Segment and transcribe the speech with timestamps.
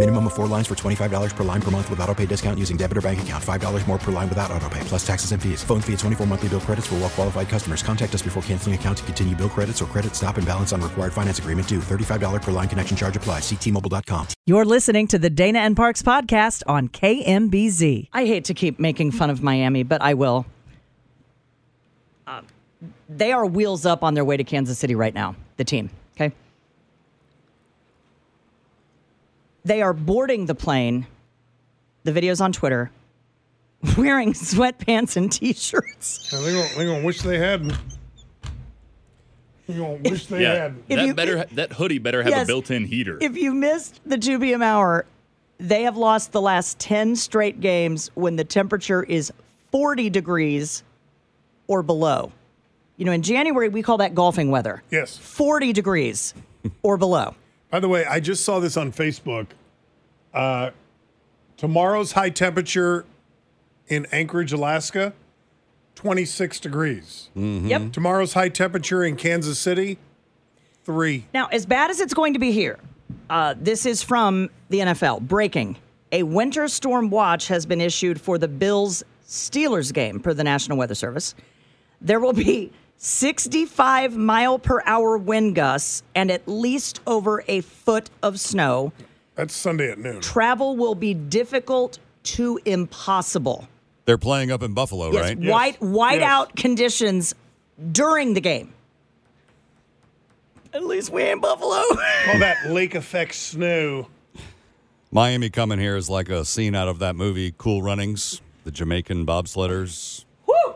[0.00, 2.78] Minimum of four lines for $25 per line per month with auto pay discount using
[2.78, 3.44] debit or bank account.
[3.44, 5.62] $5 more per line without auto pay, plus taxes and fees.
[5.62, 7.82] Phone fee at 24 monthly bill credits for well qualified customers.
[7.82, 10.80] Contact us before canceling account to continue bill credits or credit stop and balance on
[10.80, 11.80] required finance agreement due.
[11.80, 13.42] $35 per line connection charge applies.
[13.42, 14.28] Ctmobile.com.
[14.46, 18.08] You're listening to the Dana and Parks podcast on KMBZ.
[18.14, 20.46] I hate to keep making fun of Miami, but I will.
[22.26, 22.40] Uh,
[23.10, 26.32] they are wheels up on their way to Kansas City right now, the team, okay?
[29.64, 31.06] They are boarding the plane.
[32.04, 32.90] The video's on Twitter.
[33.96, 36.30] Wearing sweatpants and t-shirts.
[36.30, 37.72] they're gonna, they're gonna wish they hadn't.
[39.66, 40.88] They're gonna wish they yeah, hadn't.
[40.88, 42.44] That you- better that hoodie better have Yes.
[42.44, 43.18] a built-in heater.
[43.20, 44.62] If you missed the 2 p.m.
[44.62, 45.06] hour,
[45.58, 49.32] they have lost the last 10 straight games when the temperature is
[49.72, 50.82] 40 degrees
[51.66, 52.32] or below.
[52.96, 54.82] You know, in January, we call that golfing weather.
[54.90, 55.16] Yes.
[55.16, 56.34] 40 degrees
[56.82, 57.34] or below.
[57.70, 59.46] By the way, I just saw this on Facebook.
[60.34, 60.70] Uh,
[61.56, 63.04] tomorrow's high temperature
[63.88, 65.12] in Anchorage, Alaska,
[65.94, 67.30] 26 degrees.
[67.34, 67.92] Yep.
[67.92, 69.98] Tomorrow's high temperature in Kansas City,
[70.84, 71.26] three.
[71.32, 72.78] Now, as bad as it's going to be here,
[73.28, 75.22] uh, this is from the NFL.
[75.22, 75.76] Breaking.
[76.12, 80.76] A winter storm watch has been issued for the Bills Steelers game per the National
[80.76, 81.36] Weather Service.
[82.00, 82.72] There will be
[83.02, 88.92] 65 mile per hour wind gusts and at least over a foot of snow.
[89.36, 90.20] That's Sunday at noon.
[90.20, 93.66] Travel will be difficult to impossible.
[94.04, 95.38] They're playing up in Buffalo, Yes, right?
[95.38, 96.62] white whiteout Yes.
[96.62, 97.34] conditions
[97.90, 98.74] during the game.
[100.74, 101.76] At least we ain't Buffalo.
[102.28, 104.08] All that lake effect snow.
[105.10, 108.42] Miami coming here is like a scene out of that movie, Cool Runnings.
[108.64, 110.26] The Jamaican bobsledders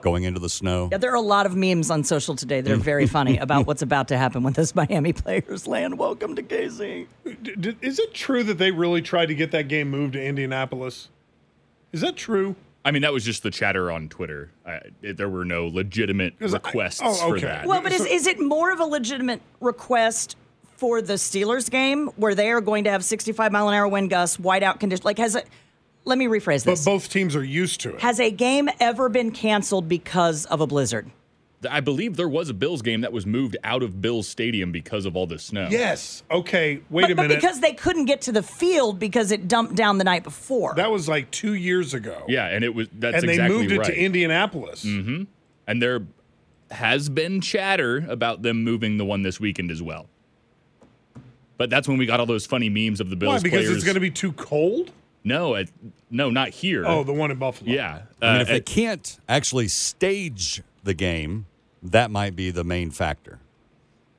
[0.05, 0.89] going into the snow.
[0.93, 2.83] Yeah, there are a lot of memes on social today that are mm.
[2.83, 5.99] very funny about what's about to happen when those Miami players land.
[5.99, 7.07] Welcome to KC.
[7.25, 10.23] D- d- is it true that they really tried to get that game moved to
[10.23, 11.09] Indianapolis?
[11.91, 12.55] Is that true?
[12.85, 14.51] I mean, that was just the chatter on Twitter.
[14.67, 17.67] I, there were no legitimate 'Cause I- requests oh, for that.
[17.67, 20.37] Well, but is, is it more of a legitimate request
[20.77, 24.11] for the Steelers game where they are going to have 65 mile an hour wind
[24.11, 25.07] gusts, whiteout conditions?
[25.07, 25.49] Like, has it,
[26.05, 26.85] let me rephrase this.
[26.85, 28.01] But both teams are used to it.
[28.01, 31.11] Has a game ever been canceled because of a blizzard?
[31.71, 35.07] I believe there was a Bills game that was moved out of Bills Stadium because
[35.07, 35.69] of all the snow.
[35.71, 36.23] yes.
[36.31, 36.83] Okay.
[36.91, 37.41] Wait but, a but minute.
[37.41, 40.75] because they couldn't get to the field because it dumped down the night before.
[40.77, 42.25] that was like two years ago.
[42.29, 43.41] Yeah, and it was that's exactly right.
[43.41, 43.87] and they moved it right.
[43.87, 44.85] to Indianapolis.
[44.85, 45.25] Mm-hmm.
[45.67, 46.03] And there
[46.71, 50.09] has been chatter about them moving the one this weekend as well.
[51.57, 53.41] But that's when we got all those funny memes of the Bills Why?
[53.41, 53.77] Because players.
[53.77, 54.91] it's going to be too cold?
[55.25, 55.71] No, it,
[56.11, 56.85] no, not here.
[56.87, 57.71] Oh, the one in Buffalo.
[57.73, 58.03] yeah.
[58.23, 61.47] I mean, Uh, if they can't actually stage the game,
[61.83, 63.41] that might be the main factor.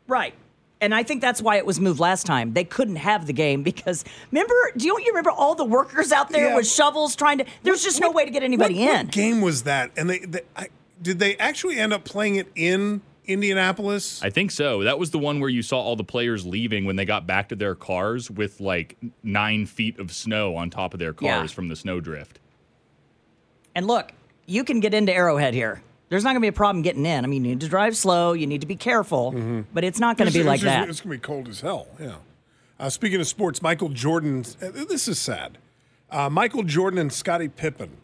[0.08, 0.34] Right.
[0.82, 2.54] And I think that's why it was moved last time.
[2.54, 6.30] They couldn't have the game because remember, do you, you remember all the workers out
[6.30, 6.56] there Yeah.
[6.56, 7.46] with shovels trying to?
[7.64, 9.06] There's just no way to get anybody what, in.
[9.08, 9.92] What game was that?
[9.98, 10.68] And they, they I,
[11.02, 14.22] did they actually end up playing it in Indianapolis?
[14.24, 14.84] I think so.
[14.84, 17.50] That was the one where you saw all the players leaving when they got back
[17.50, 21.56] to their cars with like nine feet of snow on top of their cars Yeah.
[21.56, 22.40] from the snowdrift.
[23.74, 24.12] And look,
[24.46, 25.82] you can get into Arrowhead here.
[26.10, 27.26] There's not going to be a problem getting in.
[27.26, 28.34] I mean, you need to drive slow.
[28.34, 30.74] You need to be careful, but it's not going to It's- be like it's just-
[30.82, 30.90] that.
[30.90, 31.88] It's going to be cold as hell.
[32.00, 32.16] Yeah.
[32.80, 34.46] Uh, speaking of sports, Michael Jordan.
[34.62, 35.58] uh, This is sad.
[36.12, 37.98] Uh, Michael Jordan and Scottie Pippen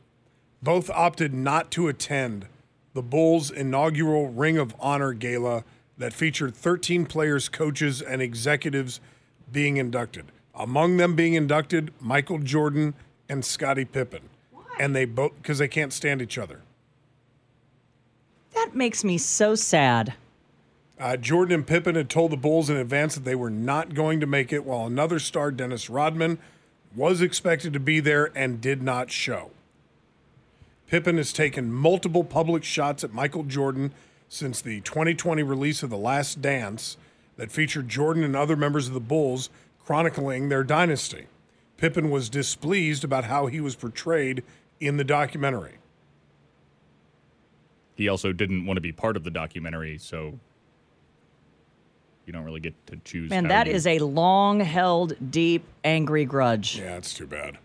[0.64, 2.48] both opted not to attend
[2.94, 5.64] the Bulls' inaugural Ring of Honor gala
[5.98, 9.00] that featured 13 players, coaches, and executives
[9.52, 10.26] being inducted.
[10.54, 12.94] Among them being inducted, Michael Jordan
[13.30, 14.30] and Scottie Pippen,
[14.80, 16.62] and they both because they can't stand each other.
[18.54, 20.14] That makes me so sad.
[21.00, 24.20] Uh, Jordan and Pippen had told the Bulls in advance that they were not going
[24.20, 26.38] to make it, while another star, Dennis Rodman,
[26.96, 29.52] was expected to be there and did not show.
[30.92, 33.94] Pippen has taken multiple public shots at Michael Jordan
[34.28, 36.98] since the 2020 release of The Last Dance
[37.38, 39.50] that featured Jordan and other members of the Bulls
[39.86, 41.28] chronicling their dynasty.
[41.78, 44.44] Pippen was displeased about how he was portrayed
[44.82, 45.76] in the documentary.
[47.96, 50.38] He also didn't want to be part of the documentary, so
[52.26, 53.30] you don't really get to choose.
[53.30, 56.78] Man, how that you- is a long held, deep, angry grudge.
[56.80, 57.60] Yeah, it's too bad.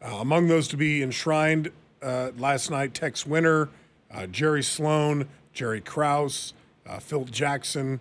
[0.00, 1.70] Uh, among those to be enshrined
[2.02, 3.68] uh, last night, Tex Winter,
[4.12, 6.54] uh, Jerry Sloan, Jerry Krause,
[6.86, 7.98] uh, Phil Jackson,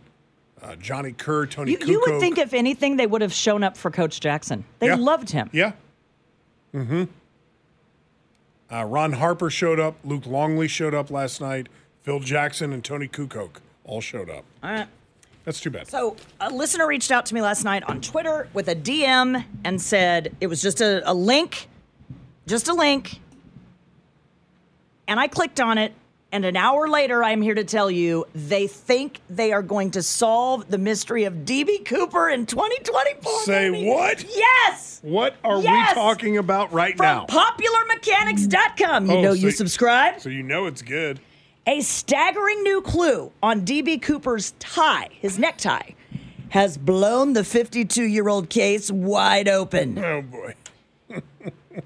[0.61, 3.75] uh, Johnny Kerr, Tony You, you would think, if anything, they would have shown up
[3.77, 4.63] for Coach Jackson.
[4.79, 4.95] They Yeah.
[4.95, 5.49] loved him.
[5.51, 5.71] Yeah.
[6.73, 7.03] Mm-hmm.
[8.71, 9.95] Uh, Ron Harper showed up.
[10.03, 11.67] Luke Longley showed up last night.
[12.03, 14.43] Phil Jackson and Toni Kukoc all showed up.
[14.63, 14.87] All right.
[15.45, 15.87] That's too bad.
[15.87, 19.81] So a listener reached out to me last night on Twitter with a DM and
[19.81, 21.69] said it was just a, a link,
[22.47, 23.19] just a link.
[25.07, 25.93] And I clicked on it,
[26.33, 30.03] and an hour later, I'm here to tell you they think they are going to
[30.03, 33.41] solve the mystery of DB Cooper in 2024.
[33.43, 33.87] Say baby.
[33.89, 34.25] what?
[34.35, 34.99] Yes.
[35.03, 35.91] What are Yes!
[35.91, 37.25] we talking about right From now?
[37.27, 39.05] PopularMechanics.com.
[39.09, 40.19] You Oh, know so you subscribe.
[40.19, 41.21] So you know it's good.
[41.65, 45.91] A staggering new clue on DB Cooper's tie, his necktie,
[46.49, 49.97] has blown the 52 year old case wide open.
[49.99, 50.55] Oh boy.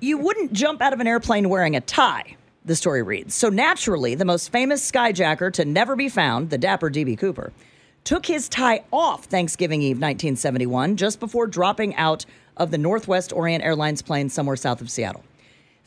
[0.03, 3.35] You wouldn't jump out of an airplane wearing a tie, the story reads.
[3.35, 7.53] So naturally, the most famous skyjacker to never be found, the dapper DB Cooper,
[8.03, 12.25] took his tie off Thanksgiving Eve 1971 just before dropping out
[12.57, 15.23] of the Northwest Orient Airlines plane somewhere south of Seattle.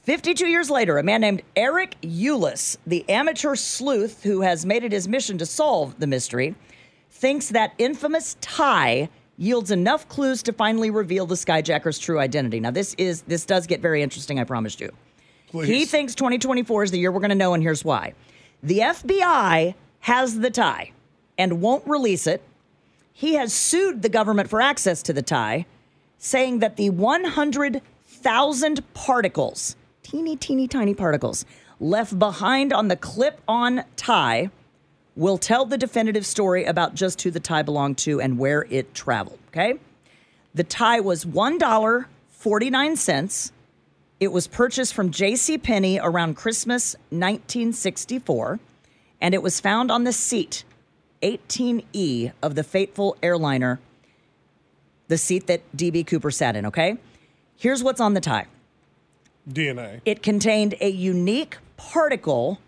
[0.03, 4.93] 52 years later, a man named Eric Ulis, the amateur sleuth who has made it
[4.93, 6.55] his mission to solve the mystery,
[7.11, 12.61] thinks that infamous tie yields enough clues to finally reveal the skyjacker's true identity.
[12.61, 14.91] Now, this is this does get very interesting, I promised you.
[15.49, 15.69] Please.
[15.69, 18.15] He thinks 2024 is the year we're going to know, and here's why.
[18.63, 20.93] The FBI has the tie
[21.39, 22.43] and won't release it.
[23.13, 25.67] He has sued the government for access to the tie,
[26.19, 31.45] saying that the 100,000 particles, teeny, teeny, tiny particles,
[31.79, 34.51] left behind on the clip on tie
[35.17, 38.95] will tell the definitive story about just who the tie belonged to and where it
[38.95, 39.39] traveled.
[39.49, 39.75] Okay?
[40.55, 43.53] The tie was $1.49.
[44.21, 45.59] It was purchased from J.C.
[45.59, 48.61] Penney around Christmas 1964,
[49.21, 50.63] and it was found on the seat
[51.23, 53.81] 18E of the fateful airliner,
[55.09, 56.97] the seat that DB Cooper sat in, okay?
[57.57, 58.47] Here's what's on the tie.
[59.49, 60.01] DNA.
[60.05, 62.61] It contained a unique particle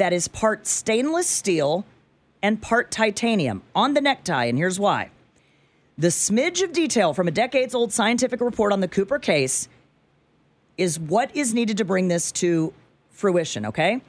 [0.00, 1.84] that is part stainless steel
[2.42, 5.10] and part titanium on the necktie, and here's why.
[5.98, 9.68] The smidge of detail from a decades old scientific report on the Cooper case
[10.78, 12.72] is what is needed to bring this to
[13.10, 14.00] fruition, okay?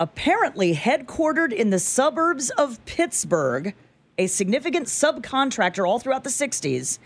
[0.00, 3.76] Apparently, headquartered in the suburbs of Pittsburgh,
[4.18, 6.98] a significant subcontractor all throughout the 60s,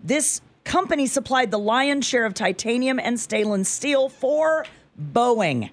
[0.00, 4.66] this company supplied the lion's share of titanium and stainless steel for
[5.00, 5.70] Boeing.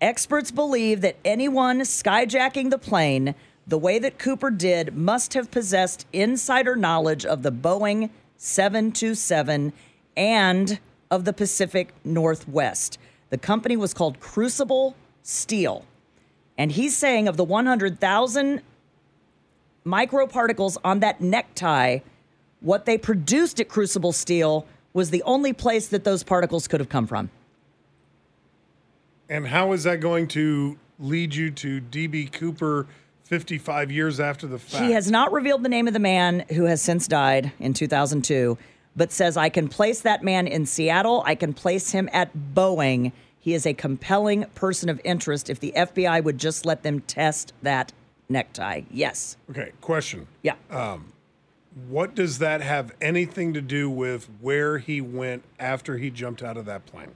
[0.00, 3.34] Experts believe that anyone skyjacking the plane
[3.66, 9.72] the way that Cooper did must have possessed insider knowledge of the Boeing 727
[10.16, 10.78] and
[11.10, 12.98] of the Pacific Northwest.
[13.30, 15.84] The company was called Crucible Steel.
[16.56, 18.62] And he's saying of the 100,000
[19.84, 21.98] microparticles on that necktie,
[22.60, 26.88] what they produced at Crucible Steel was the only place that those particles could have
[26.88, 27.30] come from.
[29.28, 32.86] And how is that going to lead you to DB Cooper
[33.24, 34.84] 55 years after the fact?
[34.84, 38.56] He has not revealed the name of the man who has since died in 2002,
[38.94, 41.22] but says, I can place that man in Seattle.
[41.26, 43.12] I can place him at Boeing.
[43.38, 47.52] He is a compelling person of interest if the FBI would just let them test
[47.62, 47.92] that
[48.28, 48.82] necktie.
[48.90, 49.36] Yes.
[49.50, 50.26] Okay, question.
[50.42, 50.54] Yeah.
[50.70, 51.12] Um,
[51.88, 56.56] what does that have anything to do with where he went after he jumped out
[56.56, 57.14] of that plane?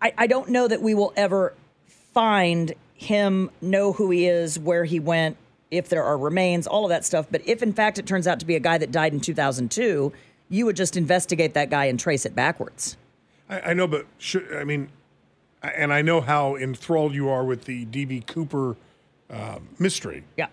[0.00, 1.54] I, I don't know that we will ever
[1.86, 5.36] find him, know who he is, where he went,
[5.70, 7.26] if there are remains, all of that stuff.
[7.30, 10.12] But if in fact it turns out to be a guy that died in 2002,
[10.48, 12.96] you would just investigate that guy and trace it backwards.
[13.48, 14.88] I, I know, but should, I mean,
[15.62, 18.76] and I know how enthralled you are with the DB Cooper
[19.30, 20.24] uh, mystery.
[20.36, 20.48] Yeah.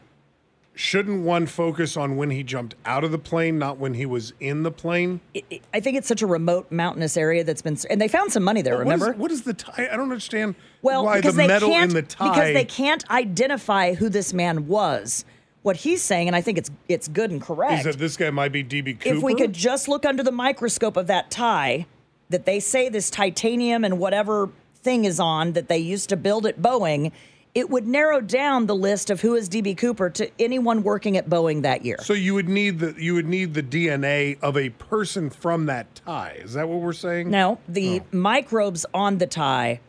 [0.77, 4.34] Shouldn't one focus on when he jumped out of the plane, not when he was
[4.41, 5.22] in the plane?
[5.34, 8.34] It, it- I think it's such a remote mountainous area that's been, and they found
[8.34, 8.74] some money there.
[8.77, 9.17] What is- remember?
[9.17, 9.88] what is the tie?
[9.89, 12.27] I don't understand Well, why the because they metal can't in the tie.
[12.29, 15.24] because they can't identify who this man was.
[15.62, 17.79] What he's saying, and I think it's it's good and correct.
[17.79, 19.15] is that this guy might be DB Cooper.
[19.15, 21.86] if we could just look under the microscope of that tie
[22.29, 26.46] that they say this titanium and whatever thing is on that they used to build
[26.46, 27.12] at Boeing,
[27.56, 31.30] it would narrow down the list of who is DB Cooper to anyone working at
[31.30, 31.98] Boeing that year.
[32.02, 35.96] So you would need the you would need the DNA of a person from that
[35.96, 36.38] tie.
[36.42, 37.32] Is that what we're saying?
[37.32, 38.06] No, the oh.
[38.12, 39.80] microbes on the tie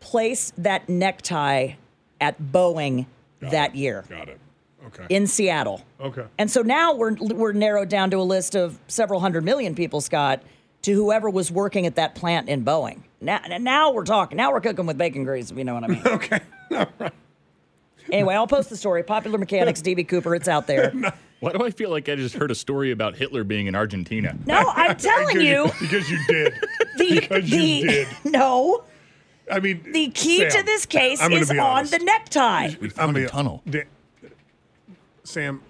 [0.00, 1.74] place that necktie
[2.20, 3.06] at Boeing
[3.40, 4.40] that year Got it.
[4.86, 5.06] Okay.
[5.08, 5.84] in Seattle.
[6.00, 6.24] okay.
[6.38, 10.00] And so now we're we're narrowed down to a list of several hundred million people,
[10.00, 10.42] Scott,
[10.82, 13.02] to whoever was working at that plant in Boeing.
[13.20, 14.36] Now, now we're talking.
[14.36, 16.02] Now we're cooking with bacon grease, if you know what I mean.
[16.06, 16.40] okay.
[18.10, 19.02] Anyway, I'll post the story.
[19.02, 20.34] Popular Mechanics, DB Cooper.
[20.34, 20.90] It's out there.
[21.40, 24.36] Why do I feel like I just heard a story about Hitler being in Argentina?
[24.46, 26.54] No, I'm telling you, because you did.
[26.96, 28.08] the because the you did.
[28.24, 28.84] no,
[29.50, 32.74] I mean, the key Sam, to this case is on the necktie.
[32.80, 33.62] We found I'm a tunnel.
[33.68, 33.84] Da-
[35.22, 35.60] Sam,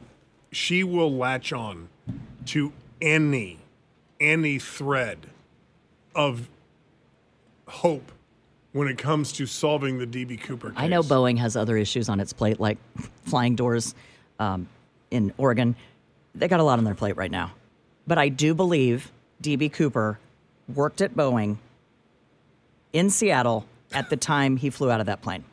[0.53, 1.89] she will latch on
[2.47, 3.59] to any
[4.21, 5.27] any thread
[6.15, 6.49] of
[7.67, 8.13] hope
[8.75, 10.79] when it comes to solving the DB Cooper case.
[10.79, 12.77] I know Boeing has other issues on its plate, like
[13.25, 13.95] flying doors
[14.41, 14.69] um,
[15.13, 15.77] in Oregon.
[16.35, 17.53] They got a lot on their plate right now.
[18.07, 20.19] But I do believe DB Cooper
[20.75, 21.59] worked at Boeing
[22.93, 25.45] in Seattle at the time he flew out of that plane.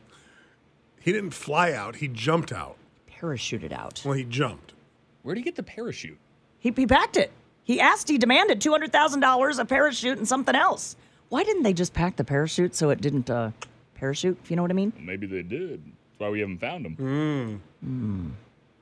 [0.99, 2.75] He didn't fly out, he jumped out.
[3.11, 4.01] Parachuted out.
[4.03, 4.73] Well, he jumped.
[5.21, 6.17] Where do he get the parachute?
[6.57, 7.31] He, he packed it.
[7.63, 10.95] He asked, he demanded $200,000, a parachute, and something else.
[11.31, 13.51] Why didn't they just pack the parachute so it didn't uh,
[13.95, 14.91] parachute, if you know what I mean?
[14.99, 15.81] Maybe they did.
[15.85, 18.35] That's why we haven't found them.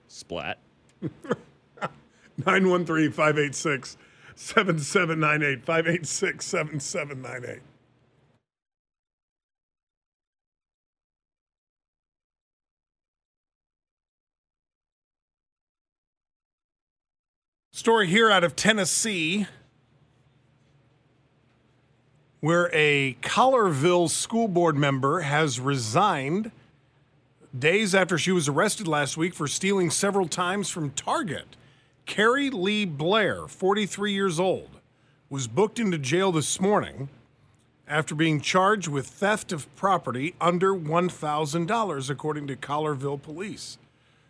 [0.08, 0.58] Splat.
[2.44, 3.98] 913 586
[4.34, 5.64] 7798.
[5.64, 7.62] 586 7798.
[17.72, 19.46] Story here out of Tennessee
[22.40, 26.52] where a Collierville school board member has resigned
[27.58, 31.56] days after she was arrested last week for stealing several times from Target.
[32.06, 34.70] Carrie Lee Blair, 43 years old,
[35.30, 37.10] was booked into jail this morning
[37.88, 43.78] after being charged with theft of property under $1,000, according to Collierville police.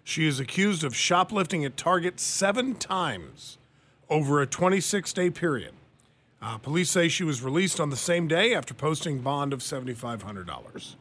[0.04, 3.58] She is accused of shoplifting at Target seven times
[4.10, 5.74] over a 26 day period.
[6.42, 10.96] Uh, police say she was released on the same day after posting bond of $7,500.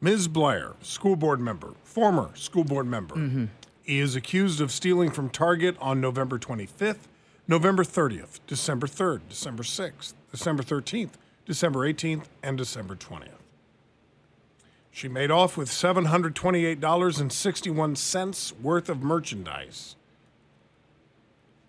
[0.00, 0.28] Ms.
[0.28, 3.48] Blair, school board member, former school board member,
[3.86, 7.06] is accused of stealing from Target on November 25th,
[7.48, 11.12] November 30th, December 3rd, December 6th, December 13th,
[11.46, 13.28] December 18th, and December 20th.
[14.90, 19.94] She made off with $728.61 worth of merchandise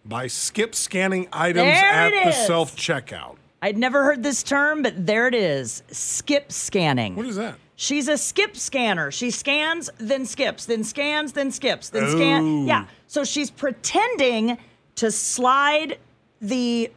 [0.08, 3.36] by skip scanning items There at the self checkout.
[3.62, 7.16] I'd never heard this term, but there it is skip scanning.
[7.16, 7.56] What is that?
[7.76, 9.12] She's a skip scanner.
[9.12, 12.16] She scans, then skips, then scans, then skips, then Oh.
[12.16, 12.66] scan.
[12.68, 12.86] Yeah.
[13.08, 14.58] So she's pretending
[14.96, 15.98] to slide
[16.42, 16.92] the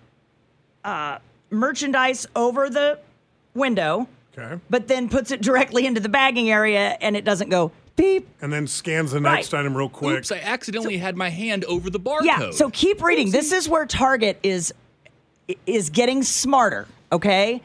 [0.84, 1.18] uh,
[1.50, 2.98] merchandise over the
[3.54, 4.58] window, Okay.
[4.70, 8.28] but then puts it directly into the bagging area and it doesn't go beep.
[8.40, 9.36] And then scans the Right.
[9.36, 10.18] next item real quick.
[10.18, 12.24] Oops, I accidentally had my hand over the barcode.
[12.24, 12.50] Yeah.
[12.50, 13.30] So keep reading.
[13.30, 14.72] This is where Target is
[15.66, 16.86] is getting smarter.
[17.12, 17.60] Okay.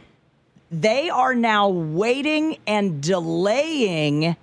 [0.72, 4.36] They are now waiting and delaying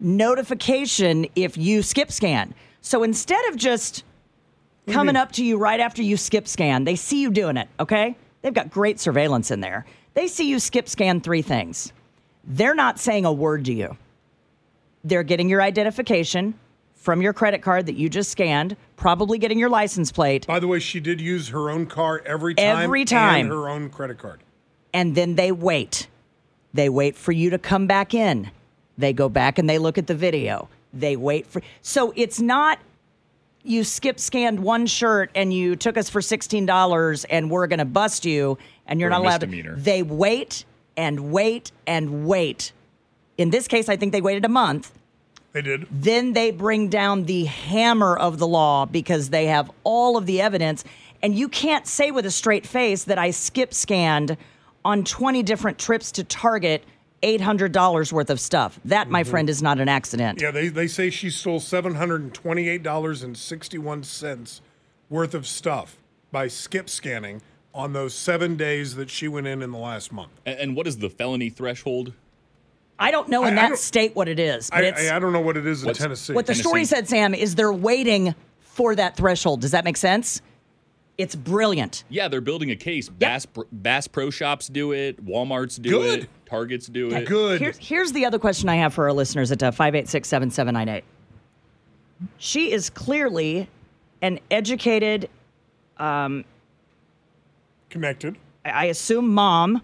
[0.00, 2.54] notification if you skip scan.
[2.80, 4.02] So instead of just
[4.88, 7.68] coming up to you right after you skip scan, they see you doing it.
[7.78, 8.16] Okay.
[8.42, 9.84] They've got great surveillance in there.
[10.14, 11.92] They see you skip scan three things.
[12.44, 13.96] They're not saying a word to you
[15.04, 16.54] they're getting your identification
[16.94, 20.66] from your credit card that you just scanned, probably getting your license plate, By the
[20.66, 22.82] way, she did use her own car every time.
[22.82, 23.46] Every time.
[23.46, 24.40] And her own credit card.
[24.92, 26.08] and then they wait.
[26.74, 28.50] They wait for you to come back in.
[28.98, 30.68] They go back and they look at the video.
[30.92, 32.78] They wait for so it's not
[33.62, 37.84] you skip scanned one shirt and you took us for $16 and we're going to
[37.84, 39.74] bust you and you're For a not allowed to.
[39.76, 40.64] They wait
[40.96, 42.72] and wait and wait.
[43.38, 44.92] In this case, I think they waited a month.
[45.52, 45.86] They did.
[45.90, 50.42] then they bring down the hammer of the law because they have all of the
[50.42, 50.84] evidence.
[51.22, 54.36] And you can't say with a straight face that I skip scanned
[54.84, 56.84] on 20 different trips to Target
[57.22, 58.80] $800 worth of stuff.
[58.84, 59.30] That, my mm-hmm.
[59.30, 60.40] friend, is not an accident.
[60.40, 64.60] Yeah, they, they say she stole $728.61
[65.08, 65.96] worth of stuff
[66.30, 67.40] by skip scanning
[67.74, 70.32] on those seven days that she went in in the last month.
[70.46, 72.12] And, and what is the felony threshold?
[72.98, 75.10] I don't know in I- I that don't- state what it is, but I, it's
[75.10, 76.32] I, I don't know what it is in Tennessee.
[76.32, 79.60] what the story said, Sam, is they're waiting for that threshold.
[79.60, 80.40] Does that make sense?
[81.16, 82.04] It's brilliant.
[82.08, 83.08] Yeah, they're building a case.
[83.08, 85.24] Bass Bass Pro Shops do it.
[85.24, 86.22] WalMarts do Good.
[86.24, 86.28] it.
[86.46, 87.26] Targets do it.
[87.26, 87.60] Good.
[87.60, 91.04] Here, here's the other question I have for our listeners at uh, 586 7798.
[92.38, 93.68] She is clearly
[94.22, 95.28] an educated,
[97.90, 98.36] Connected.
[98.64, 99.82] I I assume, mom,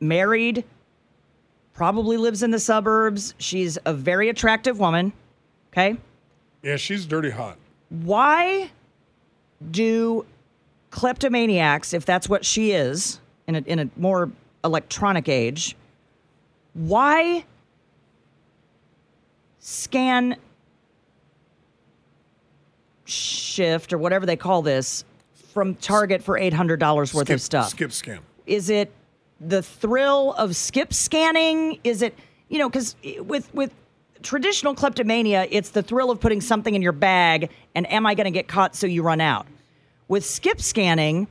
[0.00, 0.64] married,
[1.76, 3.34] probably lives in the suburbs.
[3.38, 5.12] She's a very attractive woman.
[5.72, 5.96] Okay.
[6.62, 7.58] Yeah, she's dirty hot.
[7.90, 8.70] Why
[9.70, 10.24] do
[10.90, 14.30] kleptomaniacs, if that's what she is in a, in a more
[14.64, 15.76] electronic age,
[16.72, 17.44] why
[19.58, 20.36] scan
[23.04, 25.04] shift or whatever they call this
[25.52, 27.68] from Target for $800 worth skip, of stuff?
[27.68, 28.20] Skip scam.
[28.46, 28.90] Is it
[29.40, 31.78] the thrill of skip scanning?
[31.84, 32.14] Is it,
[32.48, 33.72] you know, because with, with
[34.22, 38.26] traditional kleptomania, it's the thrill of putting something in your bag and am I going
[38.26, 39.46] to get caught so you run out?
[40.08, 41.26] With skip scanning,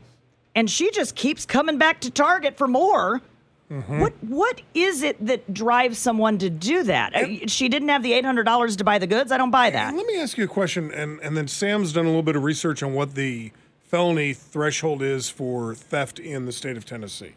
[0.54, 3.22] and she just keeps coming back to Target for more.
[3.68, 7.16] What what is it that drives someone to do that?
[7.16, 9.32] Uh, she didn't have the eight hundred dollars to buy the goods.
[9.32, 9.96] I don't buy that.
[9.96, 12.44] Let me ask you a question, and, and then Sam's done a little bit of
[12.44, 17.34] research on what the felony threshold is for theft in the state of Tennessee.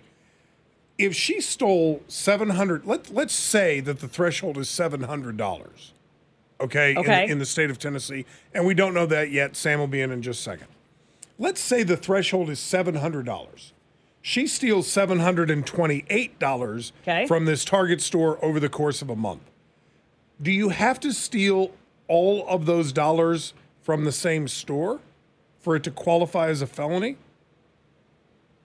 [0.99, 5.93] If she stole seven hundred, let let's say that the threshold is seven hundred dollars,
[6.61, 9.55] okay, in- In, the state of Tennessee, and we don't know that yet.
[9.57, 10.67] Sam will be in in just a second.
[11.38, 13.73] Let's say the threshold is seven hundred dollars.
[14.23, 17.26] She steals seven hundred and twenty-eight dollars Okay.
[17.26, 19.43] from this Target store over the course of a month
[20.40, 21.73] do you have to steal
[22.07, 25.00] all of those dollars from the same store
[25.59, 27.17] for it to qualify as a felony?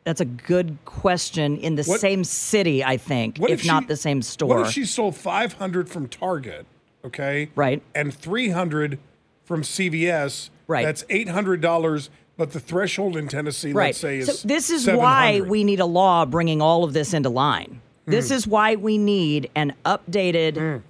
[0.03, 1.57] That's a good question.
[1.57, 4.49] In the What- same city, I think, What if, she- not the same store.
[4.57, 6.65] What if she sold 500 from Target,
[7.05, 7.49] okay?
[7.55, 7.81] Right.
[7.95, 8.99] And 300
[9.45, 10.49] from CVS?
[10.67, 10.85] Right.
[10.85, 13.87] That's $800, but the threshold in Tennessee, right.
[13.87, 17.13] let's say, is so this is why we need a law bringing all of this
[17.13, 17.79] into line.
[18.05, 18.33] This Hmm.
[18.35, 20.81] is why we need an updated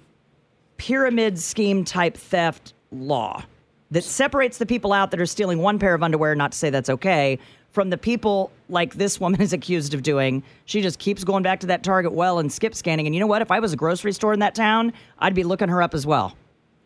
[0.76, 3.44] pyramid scheme type theft law
[3.90, 6.70] that separates the people out that are stealing one pair of underwear, not to say
[6.70, 7.38] that's okay,
[7.74, 10.42] from the people like this woman is accused of doing.
[10.64, 13.06] She just keeps going back to that Target well and skip scanning.
[13.06, 13.42] And you know what?
[13.42, 16.06] If I was a grocery store in that town, I'd be looking her up as
[16.06, 16.36] well.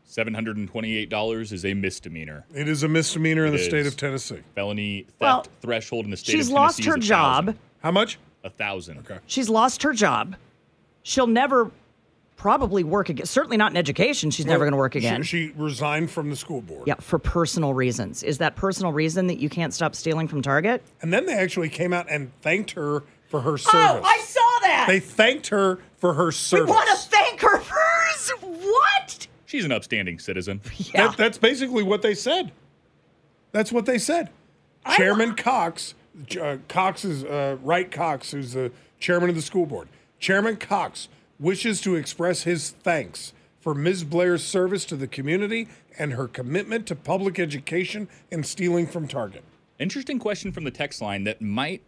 [0.04, 2.46] Seven hundred and twenty-eight dollars is a misdemeanor.
[2.54, 4.40] It is a misdemeanor in the state of Tennessee.
[4.54, 7.44] Felony theft Well, threshold in the state She's of lost Tennessee her is a job.
[7.44, 7.58] thousand.
[7.82, 8.18] How much?
[8.42, 8.98] A thousand.
[9.00, 9.18] Okay.
[9.26, 10.36] She's lost her job.
[11.02, 11.70] She'll never
[12.38, 13.26] probably work again.
[13.26, 14.30] Certainly not in education.
[14.30, 15.22] She's never going to work again.
[15.22, 16.86] She, resigned from the school board.
[16.86, 18.22] yeah, for personal reasons.
[18.22, 20.82] Is that personal reason that you can't stop stealing from Target?
[21.02, 23.74] And then they actually came out and thanked her for her service.
[23.74, 24.86] Oh, I saw that.
[24.88, 26.52] They thanked her for her service.
[26.52, 26.70] we service.
[26.70, 28.30] want to thank her for hers.
[28.40, 29.26] What?
[29.44, 30.62] She's an upstanding citizen.
[30.78, 31.08] Yeah.
[31.08, 32.52] That, that's basically what they said.
[33.52, 34.30] That's what they said.
[34.96, 35.94] Chairman Cox,
[36.40, 39.88] uh, Cox is uh, Wright Cox, who's the chairman of the school board.
[40.18, 44.04] Chairman Cox wishes to express his thanks for Ms.
[44.04, 49.44] Blair's service to the community and her commitment to public education and stealing from Target.
[49.78, 51.82] Interesting question from the text line that might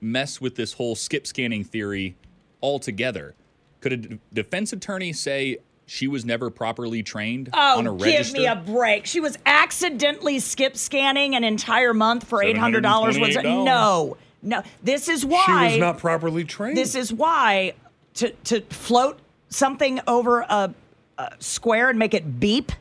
[0.00, 2.16] mess with this whole skip scanning theory
[2.62, 3.34] altogether.
[3.80, 7.96] Could a d- defense attorney say she was never properly trained oh, on a Oh,
[7.96, 9.06] give me a break.
[9.06, 13.18] She was accidentally skip scanning an entire month for eight hundred dollars.
[13.18, 13.64] Was $728.
[13.64, 14.62] no, no.
[14.82, 16.76] This is why She was not properly trained.
[16.76, 17.74] This is why
[18.14, 20.74] to to float something over a,
[21.18, 22.72] a square and make it beep.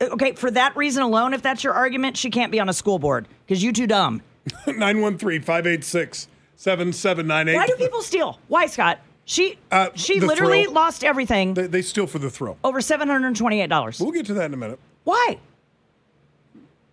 [0.00, 2.98] Okay, for that reason alone, if that's your argument, she can't be on a school
[2.98, 4.22] board because you too dumb.
[4.66, 7.54] 913 586 7798.
[7.56, 8.38] Why do people steal?
[8.48, 8.98] Why, Scott?
[9.24, 10.74] She Uh, she literally thrill.
[10.74, 12.58] lost everything They, they steal for the thrill.
[12.62, 13.98] over seven hundred and twenty eight dollars.
[14.00, 14.78] We'll get to that in a minute.
[15.04, 15.38] Why?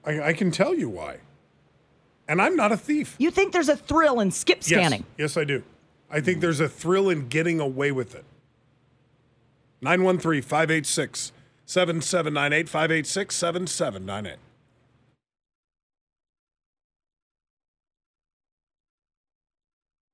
[0.05, 1.17] I, I can tell you why.
[2.29, 3.15] And I'm not a thief.
[3.19, 5.03] You think there's a thrill in skip scanning?
[5.17, 5.63] Yes, yes, I do.
[6.11, 6.41] I think hmm.
[6.41, 8.25] there's a thrill in getting away with it.
[9.81, 11.31] 913 586
[11.65, 14.50] 7798 586 7798.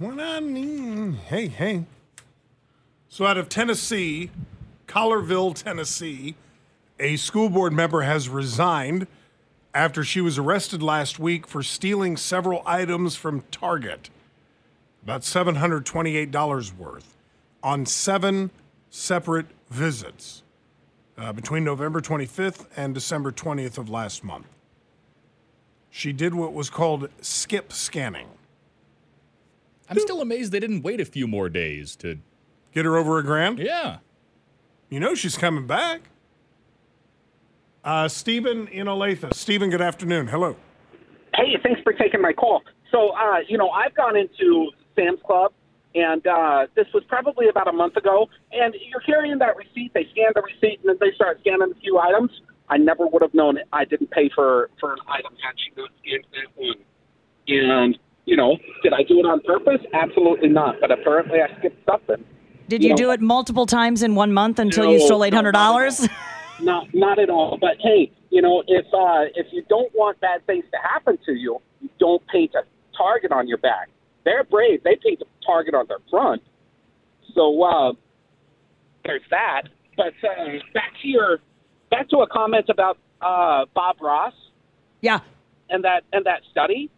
[0.00, 1.84] When I need, hey, hey.
[3.10, 4.30] So out of Tennessee,
[4.86, 6.36] Collierville, Tennessee,
[6.98, 9.06] a school board member has resigned
[9.74, 14.08] after she was arrested last week for stealing several items from Target,
[15.02, 17.14] about $728 worth,
[17.62, 18.50] on seven
[18.88, 20.42] separate visits
[21.18, 24.46] uh, between November 25th and December 20th of last month.
[25.90, 28.28] She did what was called skip scanning.
[29.90, 32.20] I'm still amazed they didn't wait a few more days to
[32.72, 33.58] Get her over a grand?
[33.58, 33.98] Yeah.
[34.88, 36.02] You know she's coming back.
[37.82, 39.34] Uh, Stephen in Olathe.
[39.34, 40.28] Stephen, good afternoon.
[40.28, 40.56] Hello.
[41.34, 42.62] Hey, thanks for taking my call.
[42.90, 45.52] So, uh, you know, I've gone into Sam's Club,
[45.94, 48.28] and uh, this was probably about a month ago.
[48.52, 49.92] And you're carrying that receipt.
[49.94, 52.30] They scan the receipt, and then they start scanning a few items.
[52.68, 53.66] I never would have known it.
[53.72, 56.76] I didn't pay for for an item had she not scanned that one.
[57.48, 57.98] And
[58.30, 59.84] you know, did I do it on purpose?
[59.92, 60.76] Absolutely not.
[60.80, 62.24] But apparently, I skipped something.
[62.68, 65.52] Did you, know, do it multiple times in one month until you stole eight hundred
[65.52, 66.08] dollars?
[66.60, 67.56] Not not at all.
[67.58, 71.32] But hey, you know, if uh, if you don't want bad things to happen to
[71.32, 72.64] you, you don't paint a
[72.94, 73.88] target on your back.
[74.26, 74.82] They're brave.
[74.84, 76.42] They paint a target on their front.
[77.34, 77.92] So uh,
[79.06, 79.62] there's that.
[79.96, 81.38] But uh, back to your
[81.90, 84.34] back to a comment about uh, Bob Ross.
[85.00, 85.20] Yeah.
[85.70, 86.90] And that and that study.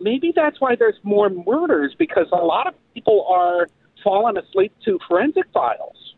[0.00, 3.68] Maybe that's why there's more murders because a lot of people are
[4.04, 6.14] falling asleep to forensic files.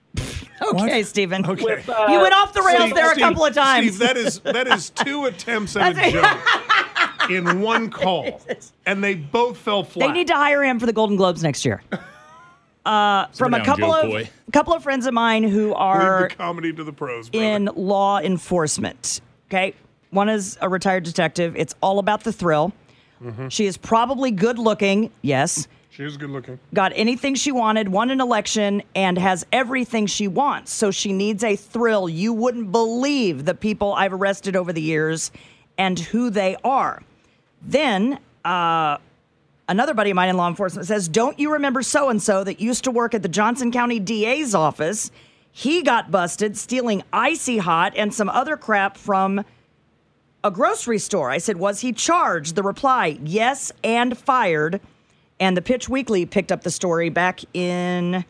[0.63, 1.45] Okay, Stephen.
[1.47, 1.65] Okay.
[1.65, 3.97] With, uh, you went off the rails Steve, there a Steve, couple of times.
[3.97, 8.43] Steve, that is that is two attempts at a joke in one call,
[8.85, 10.09] and they both fell flat.
[10.09, 11.83] They need to hire him for the Golden Globes next year.
[12.87, 14.31] Uh, from a couple Jo of Koy.
[14.55, 17.29] couple of friends of mine who are the comedy to the pros.
[17.29, 17.45] brother.
[17.47, 19.21] in law enforcement.
[19.49, 19.75] Okay,
[20.09, 21.55] one is a retired detective.
[21.57, 22.73] It's all about the thrill.
[23.23, 23.51] Mhm.
[23.51, 25.11] She is probably good looking.
[25.23, 25.69] Yes.
[25.91, 26.59] She is good looking.
[26.73, 30.73] got anything she wanted, won an election, and has everything she wants.
[30.73, 32.09] So she needs a thrill.
[32.09, 35.31] You wouldn't believe the people I've arrested over the years
[35.77, 37.03] and who they are.
[37.61, 38.99] Then, uh,
[39.69, 42.61] another buddy of mine in law enforcement says, Don't you remember so and so that
[42.61, 45.11] used to work at the Johnson County DA's office?
[45.53, 49.45] He got busted stealing Icy Hot and some other crap from
[50.43, 51.31] a grocery store.
[51.31, 52.55] I said, Was he charged?
[52.55, 54.81] The reply, Yes, and fired.
[55.39, 58.25] And the Pitch Weekly picked up the story back in,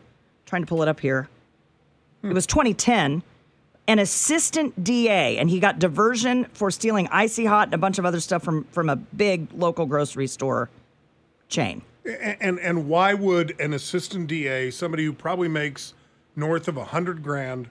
[0.45, 1.27] trying to pull it up here.
[2.23, 3.23] It was 2010.
[3.87, 8.05] An assistant DA, and he got diversion for stealing Icy Hot and a bunch of
[8.05, 10.69] other stuff from, from a big local grocery store
[11.49, 11.81] chain.
[12.05, 15.93] A- And and why would an assistant DA, somebody who probably makes
[16.35, 17.67] north of a hundred grand,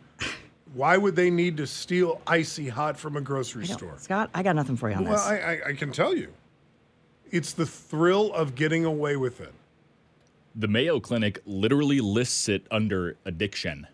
[0.74, 3.94] why would they need to steal icy hot from a grocery store?
[3.98, 5.22] Scott, I got nothing for you on Well, this.
[5.22, 6.32] I, I, I can tell you,
[7.30, 9.52] it's the thrill of getting away with it.
[10.54, 13.86] The Mayo Clinic literally lists it under addiction.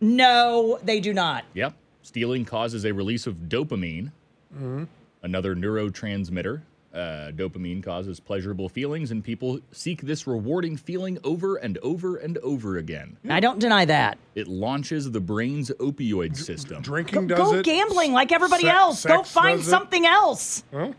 [0.00, 1.44] no, they do not.
[1.54, 1.74] Yep.
[2.02, 4.12] Stealing causes a release of dopamine,
[4.54, 4.86] Mhm.
[5.22, 6.60] another neurotransmitter.
[6.94, 12.38] Uh, dopamine causes pleasurable feelings, and people seek this rewarding feeling over and over and
[12.38, 13.16] over again.
[13.28, 14.16] I don't deny that.
[14.36, 16.82] It launches the brain's opioid system.
[16.82, 19.04] Drinking doesn't Go gambling like everybody Sex- else.
[19.04, 19.70] Go find does it.
[19.70, 20.62] something else.
[20.72, 20.92] Huh?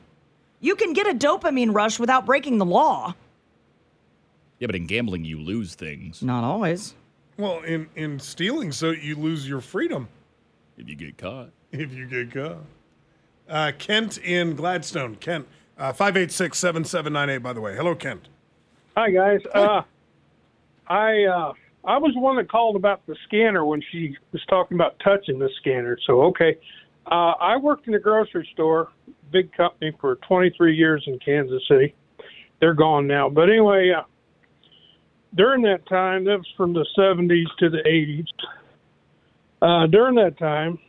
[0.59, 3.15] You can get a dopamine rush without breaking the law.
[4.59, 6.21] Yeah, but in gambling, you lose things.
[6.21, 6.93] Not always.
[7.37, 10.09] Well, in in stealing, so you lose your freedom
[10.77, 11.51] If you get caught.
[11.71, 12.63] if you get caught.
[13.47, 15.15] Uh, Kent in Gladstone.
[15.15, 17.39] Kent, five eight six seven seven nine eight.
[17.39, 18.27] By the way, hello, Kent.
[18.97, 19.41] Hi guys.
[19.53, 19.81] Uh,
[20.87, 24.75] I uh, I was the one that called about the scanner when she was talking
[24.75, 25.97] about touching the scanner.
[26.07, 26.57] So okay,
[27.07, 28.89] uh, I worked in a grocery store,
[29.31, 31.93] big company for 23 years in Kansas City.
[32.59, 34.03] They're gone now, but anyway, uh,
[35.35, 38.25] during that time, that was from the 70s to the 80s.
[39.61, 40.79] Uh, during that time,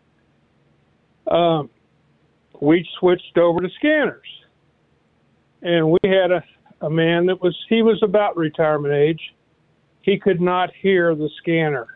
[1.27, 1.65] uh,
[2.61, 4.27] we switched over to scanners,
[5.63, 6.43] and we had a
[6.83, 9.21] a man that was he was about retirement age.
[10.03, 11.87] He could not hear the scanner.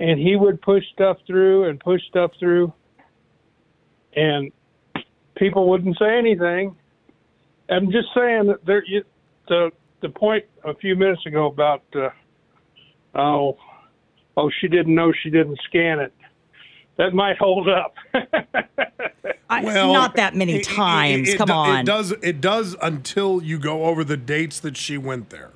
[0.00, 2.72] And he would push stuff through and push stuff through
[4.14, 4.50] and
[5.36, 6.74] people wouldn't say anything.
[7.70, 9.04] I'm just saying that there you,
[9.48, 12.08] the the point a few minutes ago about uh,
[13.14, 13.56] oh
[14.36, 16.12] oh she didn't know she didn't scan it.
[16.98, 17.94] That might hold up.
[19.50, 21.28] I, not that many it- it- times.
[21.28, 21.78] it- it Come do- on.
[21.80, 22.10] It does.
[22.22, 25.52] It does until you go over the dates that she went there.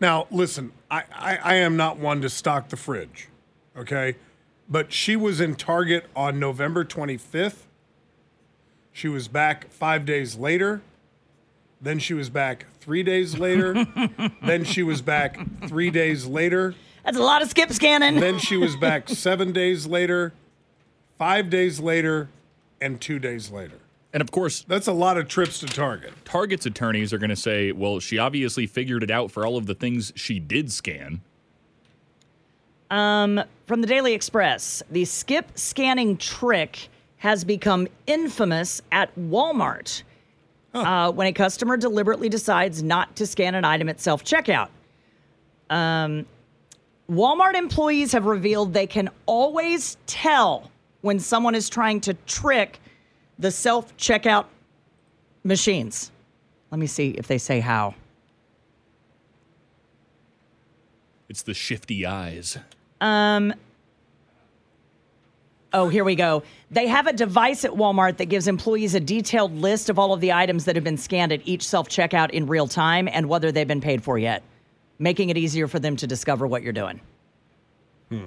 [0.00, 0.72] Now, listen.
[0.90, 3.28] I, I, I am not one to stock the fridge,
[3.76, 4.14] okay,
[4.68, 7.64] but she was in Target on November 25th.
[8.92, 10.82] She was back five days later.
[11.80, 13.84] Then she was back three days later.
[14.44, 16.74] then she was back three days later.
[17.04, 18.20] That's a lot of skip scanning.
[18.20, 20.32] Then she was back seven days later,
[21.18, 22.28] five days later,
[22.80, 23.78] and two days later.
[24.12, 26.12] And of course, that's a lot of trips to Target.
[26.24, 29.66] Target's attorneys are going to say, well, she obviously figured it out for all of
[29.66, 31.20] the things she did scan.
[32.90, 40.02] Um, from the Daily Express, the skip scanning trick has become infamous at Walmart
[40.72, 44.68] uh, when a customer deliberately decides not to scan an item at self checkout.
[45.68, 46.26] Um,
[47.10, 52.80] Walmart employees have revealed they can always tell when someone is trying to trick
[53.38, 54.46] the self checkout
[55.44, 56.10] machines.
[56.70, 57.94] Let me see if they say how.
[61.28, 62.58] It's the shifty eyes.
[63.00, 63.52] Um,
[65.72, 66.42] oh, here we go.
[66.70, 70.20] They have a device at Walmart that gives employees a detailed list of all of
[70.20, 73.52] the items that have been scanned at each self checkout in real time and whether
[73.52, 74.42] they've been paid for yet,
[74.98, 77.00] making it easier for them to discover what you're doing.
[78.10, 78.26] Hmm.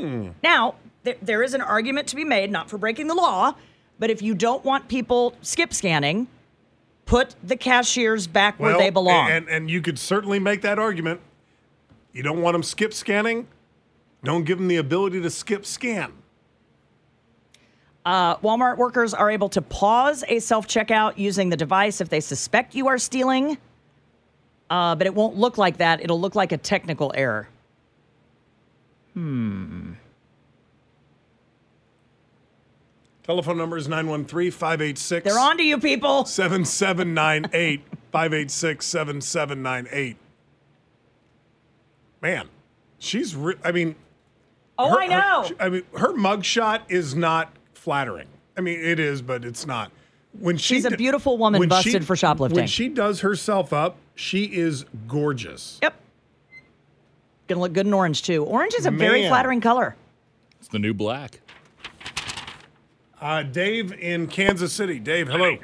[0.00, 0.28] Hmm.
[0.42, 3.54] Now, there, there is an argument to be made, not for breaking the law,
[3.98, 6.28] but if you don't want people skip scanning,
[7.06, 9.30] put the cashiers back where they belong.
[9.30, 11.20] And, and you could certainly make that argument.
[12.12, 13.48] You don't want them skip scanning?
[14.24, 16.12] Don't give them the ability to skip scan.
[18.04, 22.20] Uh, Walmart workers are able to pause a self checkout using the device if they
[22.20, 23.58] suspect you are stealing,
[24.70, 26.02] uh, but it won't look like that.
[26.02, 27.48] It'll look like a technical error.
[29.14, 29.87] Hmm.
[33.28, 35.22] Telephone number is 913 586.
[35.24, 36.24] They're on to you, people.
[36.24, 40.16] 7798 586 7798.
[42.22, 42.48] Man,
[42.98, 43.96] she's, re- I mean,
[44.78, 45.42] Oh, her- I know.
[45.46, 48.28] her- I mean, her mugshot is not flattering.
[48.56, 49.92] I mean, it is, but it's not.
[50.40, 52.56] When she She's a beautiful woman when busted for shoplifting.
[52.56, 55.78] When she does herself up, she is gorgeous.
[55.82, 56.00] Yep.
[57.46, 58.42] Gonna look good in orange, too.
[58.46, 59.96] Orange is a very flattering color.
[60.60, 61.40] It's the new black.
[63.20, 64.98] Uh, Dave in Kansas City.
[64.98, 65.56] Dave, hello.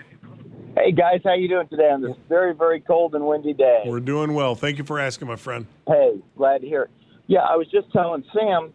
[0.76, 3.84] Hey guys, how you doing today on this very, very cold and windy day?
[3.86, 4.56] We're doing well.
[4.56, 5.66] Thank you for asking, my friend.
[5.86, 6.90] Hey, glad to hear it.
[7.28, 8.72] Yeah, I was just telling Sam,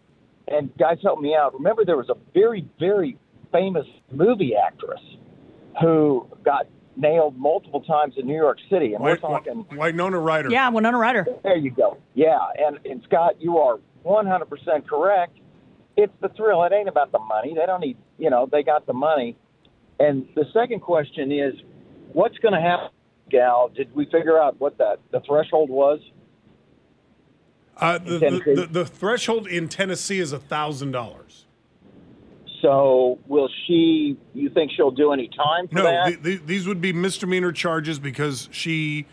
[0.48, 1.52] and guys, help me out.
[1.52, 3.18] Remember, there was a very, very
[3.52, 5.00] famous movie actress
[5.82, 6.66] who got
[6.96, 9.66] nailed multiple times in New York City, and White, we're talking.
[9.72, 10.50] Winona Ryder.
[10.50, 11.26] Yeah, Winona Ryder.
[11.42, 11.98] There you go.
[12.14, 15.38] Yeah, and, and Scott, you are 100% correct.
[16.00, 16.62] It's the thrill.
[16.64, 17.54] It ain't about the money.
[17.54, 19.36] They don't need, you know, they got the money.
[19.98, 21.52] And the second question is,
[22.14, 22.88] what's going to happen,
[23.30, 23.68] Gal?
[23.76, 26.00] Did we figure out what that the threshold was?
[27.76, 31.44] Uh, the, the, the, the threshold in Tennessee is a $1,000.
[32.62, 34.18] So will she?
[34.34, 36.06] You think she'll do any time for No, that?
[36.06, 39.06] th- th- these would be misdemeanor charges because she,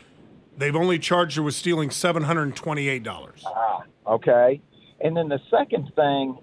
[0.57, 3.43] they've only charged her with stealing $728.
[3.45, 4.61] Ah, okay.
[4.99, 6.37] And then the second thing,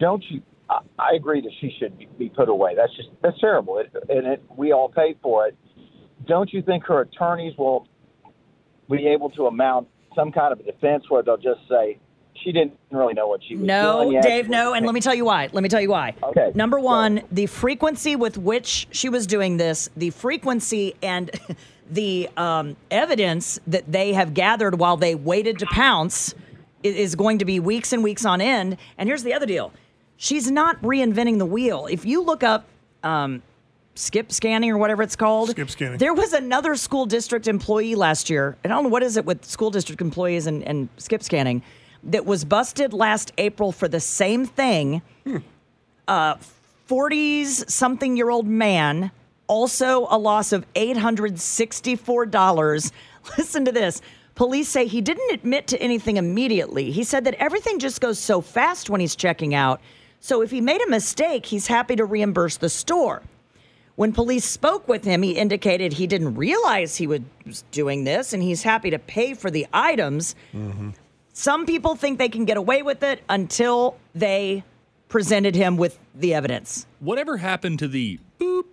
[0.00, 0.42] don't you?
[0.68, 2.74] I, I agree that she should be, be put away.
[2.74, 5.56] That's just that's terrible, it, and it, we all pay for it.
[6.26, 7.86] Don't you think her attorneys will
[8.90, 11.98] be able to amount some kind of a defense where they'll just say
[12.44, 14.12] she didn't really know what she was No, doing.
[14.14, 14.22] yet.
[14.22, 14.72] Dave, no.
[14.74, 15.48] And let me tell you why.
[15.52, 16.14] Let me tell you why.
[16.22, 16.52] Okay.
[16.54, 21.30] Number one, the frequency with which she was doing this, the frequency and
[21.90, 26.34] the um, evidence that they have gathered while they waited to pounce
[26.82, 28.76] is going to be weeks and weeks on end.
[28.96, 29.72] And here's the other deal
[30.20, 31.86] she's not reinventing the wheel.
[31.90, 32.66] If you look up,
[33.02, 33.42] um,
[33.94, 35.48] skip scanning or whatever it's called.
[35.50, 35.98] Skip scanning.
[35.98, 38.56] There was another school district employee last year.
[38.64, 41.62] I don't know what is it with school district employees and, and skip scanning
[42.04, 45.02] that was busted last April for the same thing.
[46.06, 46.36] Uh,
[46.88, 49.10] 40s something year old man,
[49.46, 52.92] also a loss of $864.
[53.38, 54.02] Listen to this.
[54.34, 56.90] Police say he didn't admit to anything immediately.
[56.90, 59.80] He said that everything just goes so fast when he's checking out.
[60.20, 63.22] So if he made a mistake, he's happy to reimburse the store.
[63.96, 67.22] When police spoke with him, he indicated he didn't realize he was
[67.70, 70.34] doing this and he's happy to pay for the items.
[70.54, 70.90] Mm-hmm.
[71.32, 74.64] Some people think they can get away with it until they
[75.08, 76.86] presented him with the evidence.
[77.00, 78.64] Whatever happened to the boop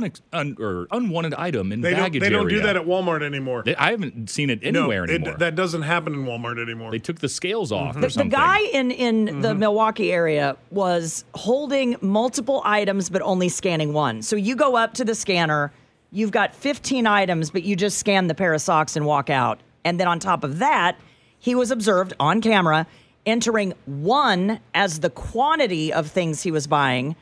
[0.00, 3.62] unex- un- or unwanted item in They don't, they don't do that at Walmart anymore.
[3.64, 5.38] They- I haven't seen it anywhere no, it- anymore.
[5.38, 6.90] that doesn't happen in Walmart anymore.
[6.90, 7.88] they took the scales mm-hmm.
[7.88, 8.28] off The, or the something.
[8.30, 9.58] guy in, in the mm-hmm.
[9.60, 14.22] Milwaukee area was holding multiple items but only scanning one.
[14.22, 15.72] So you go up to the scanner,
[16.10, 19.60] you've got 15 items, but you just scan the pair of socks and walk out.
[19.84, 20.96] And then on top of that,
[21.38, 22.86] he was observed on camera
[23.26, 27.16] entering one as the quantity of things he was buying.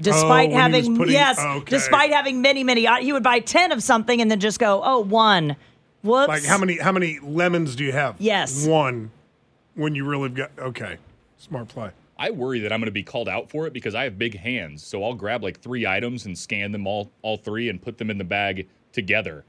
[0.00, 1.70] Despite Oh, when he was having putting- yes, okay.
[1.70, 4.80] despite having many many, uh, he would buy ten of something and then just go,
[4.84, 5.54] oh one,
[6.02, 6.28] whoops.
[6.28, 8.16] Like how many how many lemons do you have?
[8.18, 8.66] Yes.
[8.66, 9.10] One.
[9.76, 10.98] When you really got okay.
[11.36, 11.90] Smart play.
[12.18, 14.38] I worry that I'm going to be called out for it because I have big
[14.38, 14.84] hands.
[14.84, 18.08] So I'll grab like three items and scan them all, all three, and put them
[18.08, 19.44] in the bag together.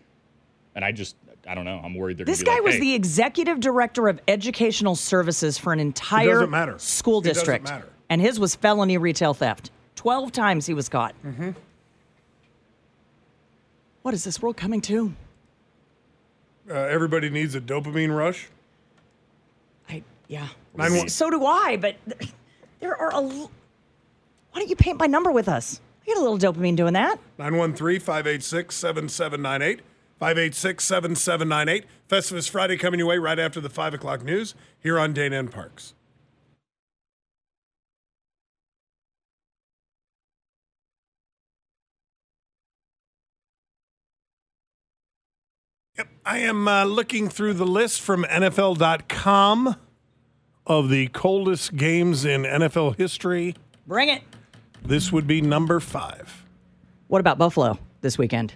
[0.73, 1.15] And I just,
[1.47, 1.79] I don't know.
[1.84, 2.25] I'm worried they're.
[2.25, 5.79] This gonna be guy like, was "Hey, the executive director of educational services for an
[5.79, 7.65] entire doesn't school It doesn't district.
[7.69, 7.88] matter.
[8.10, 9.69] And his was felony retail theft.
[10.06, 11.15] 12 times he was caught.
[11.26, 11.50] Mm-hmm.
[14.04, 15.15] What is this world coming to?
[16.70, 18.48] Uh, everybody needs a dopamine rush.
[19.89, 20.50] I yeah.
[20.76, 21.96] Nine one- So do I, but
[22.82, 23.50] there are a l-
[24.52, 25.82] Why don't you paint my number with us?
[26.04, 27.18] I get a little dopamine doing that.
[27.39, 29.80] 913 586 7798.
[30.20, 31.86] 586 7798.
[32.08, 35.52] Festivus Friday coming your way right after the 5 o'clock news here on Dana and
[35.52, 35.94] Parks.
[45.97, 49.75] Yep, I am uh, looking through the list from NFL.com
[50.67, 53.55] of the coldest games in NFL history.
[53.88, 54.21] Bring it.
[54.84, 56.43] This would be number five.
[57.08, 58.53] What about Buffalo this weekend?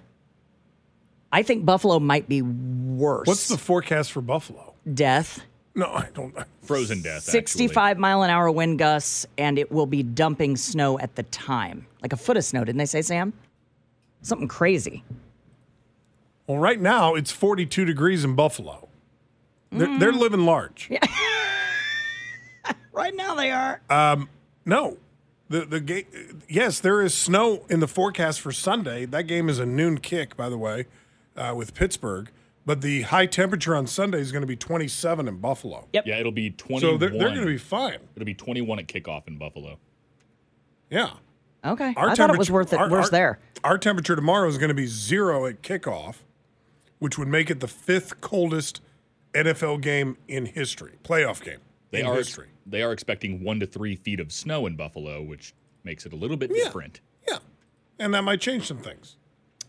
[1.31, 3.27] I think Buffalo might be worse.
[3.27, 4.73] What's the forecast for Buffalo?
[4.93, 5.41] death?
[5.75, 6.35] No, I don't.
[6.63, 7.17] frozen death.
[7.29, 7.31] actually.
[7.31, 11.85] 65 mile an hour wind gusts, and it will be dumping snow at the time.
[12.01, 13.33] Like a foot of snow, didn't they say, Sam?
[14.21, 15.03] Something crazy.
[16.49, 18.89] Well, right now it's 42 degrees in Buffalo.
[19.71, 20.89] They're, they're living large.
[22.91, 23.79] Right now they are.
[23.89, 24.27] Um,
[24.65, 24.97] no,
[25.47, 26.03] the the game.
[26.49, 29.05] Yes, there is snow in the forecast for Sunday.
[29.05, 30.85] That game is a noon kick, by the way,
[31.37, 32.29] uh, with Pittsburgh.
[32.65, 35.87] But the high temperature on Sunday is going to be 27 in Buffalo.
[35.93, 36.07] Yep.
[36.07, 36.81] Yeah, it'll be 21.
[36.81, 37.99] So they're, they're going to be fine.
[38.15, 39.77] It'll be 21 at kickoff in Buffalo.
[40.89, 41.11] Yeah.
[41.63, 41.93] Okay.
[41.95, 42.79] Our I thought it was worth it.
[42.79, 43.39] our- worse our- there.
[43.63, 46.15] Our temperature tomorrow is going to be zero at kickoff,
[46.99, 48.81] which would make it the fifth coldest
[49.33, 51.59] NFL game in history, playoff game
[51.91, 52.47] They in are history.
[52.65, 56.15] they are expecting one to three feet of snow in Buffalo, which makes it a
[56.15, 56.99] little bit different.
[57.27, 57.37] Yeah,
[57.99, 59.15] and that might change some things.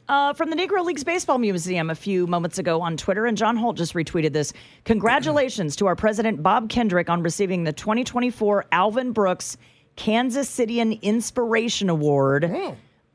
[0.08, 3.56] Uh, from the Negro Leagues Baseball Museum a few moments ago on Twitter, and John
[3.56, 4.52] Holt just retweeted this.
[4.84, 9.56] Congratulations to our president, Bob Kendrick, on receiving the 2024 Alvin Brooks
[9.94, 12.50] Kansas Citian Inspiration Award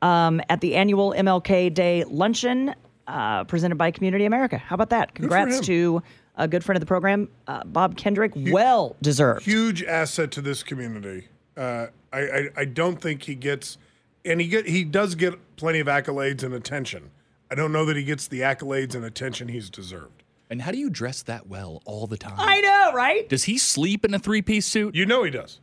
[0.01, 2.73] um, at the annual MLK Day luncheon
[3.07, 4.57] uh, presented by CommunityAmerica.
[4.59, 5.13] How about that?
[5.15, 6.01] Congrats to
[6.35, 8.33] a good friend of the program, uh, Bob Kendrick.
[8.35, 9.45] well deserved.
[9.45, 11.27] Huge asset to this community.
[11.55, 13.77] Uh, I, I I don't think he gets,
[14.25, 17.11] and he get he does get plenty of accolades and attention.
[17.49, 20.23] I don't know that he gets the accolades and attention he's deserved.
[20.49, 22.35] And how do you dress that well all the time?
[22.37, 23.27] I know, right?
[23.29, 24.95] Does he sleep in a three piece suit?
[24.95, 25.59] You know he does.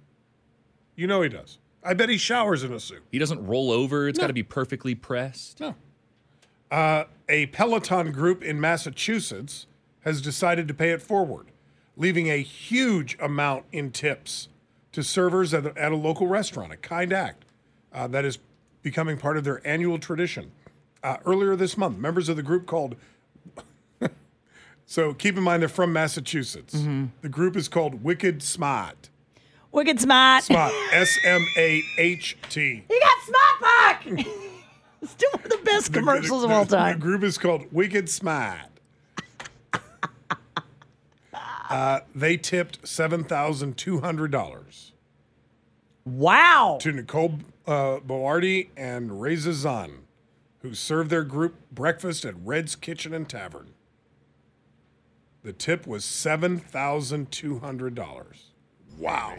[0.96, 1.58] You know he does.
[1.84, 3.02] I bet he showers in a suit.
[3.10, 4.08] He doesn't roll over.
[4.08, 5.60] It's got to be perfectly pressed.
[5.60, 5.74] No.
[6.72, 9.66] Uh, a Peloton group in Massachusetts
[10.00, 11.48] has decided to pay it forward,
[11.98, 14.48] leaving a huge amount in tips
[14.92, 17.44] to servers at a, at a local restaurant, a kind act
[17.92, 18.38] uh, that is
[18.80, 20.50] becoming part of their annual tradition.
[21.02, 22.96] Uh, earlier this month, members of the group called
[24.86, 26.74] So keep in mind they're from Massachusetts.
[26.74, 27.04] Mm-hmm.
[27.20, 29.10] The group is called Wicked Smart.
[29.72, 30.44] Wicked smart.
[30.44, 30.72] Smart.
[30.92, 32.84] S M A H T.
[32.90, 34.26] You got smart pack.
[35.06, 36.98] Still one of the best commercials of all time.
[36.98, 38.58] The group is called Wicked Smart.
[41.70, 44.92] uh, they tipped seven thousand two hundred dollars
[46.04, 46.78] Wow.
[46.80, 50.02] to Nicole uh, Boardi and Reza Zahn,
[50.60, 53.72] who served their group breakfast at Red's Kitchen and Tavern.
[55.42, 58.50] The tip was seven thousand two hundred dollars.
[58.98, 59.34] Wow.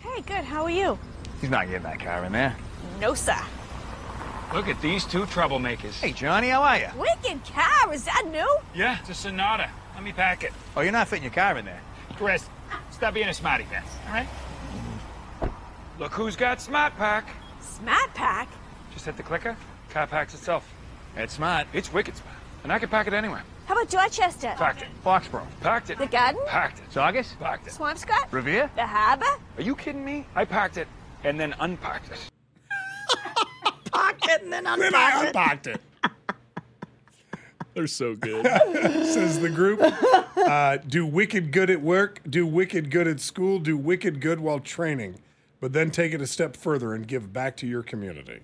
[0.00, 0.44] Hey, good.
[0.44, 0.98] How are you?
[1.40, 2.54] He's not getting that car in there.
[3.00, 3.38] No, sir.
[4.52, 5.98] Look at these two troublemakers.
[5.98, 6.88] Hey, Johnny, how are you?
[6.98, 7.92] Wicked car.
[7.92, 8.58] Is that new?
[8.74, 9.70] Yeah, it's a Sonata.
[9.94, 10.52] Let me pack it.
[10.76, 11.80] Oh, you're not fitting your car in there.
[12.16, 12.44] Chris,
[12.90, 14.28] stop being a smarty pants, all right?
[15.98, 17.28] Look who's got Smart Pack.
[17.62, 18.48] Smart pack.
[18.92, 19.56] Just hit the clicker,
[19.88, 20.70] car packs itself.
[21.16, 21.66] It's smart.
[21.72, 22.36] It's wicked smart.
[22.62, 23.42] And I can pack it anywhere.
[23.66, 24.52] How about Dorchester?
[24.56, 24.88] Packed it.
[25.04, 25.46] Foxborough.
[25.60, 25.98] Packed it.
[25.98, 26.42] The garden?
[26.46, 26.92] Packed it.
[26.92, 27.34] Saugus?
[27.40, 27.72] Packed it.
[27.72, 28.30] Swampscott?
[28.30, 28.70] Revere?
[28.76, 29.24] The harbor?
[29.56, 30.26] Are you kidding me?
[30.34, 30.88] I packed it
[31.24, 32.31] and then unpacked it.
[34.32, 35.80] Pocket and then Then I unpacked it.
[37.74, 38.44] They're so good.
[39.06, 39.80] Says the group.
[40.36, 44.60] Uh, do wicked good at work, do wicked good at school, do wicked good while
[44.60, 45.18] training,
[45.60, 48.40] but then take it a step further and give back to your community.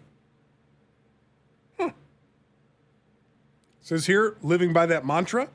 [1.79, 1.91] Huh.
[3.81, 5.49] Says here, living by that mantra,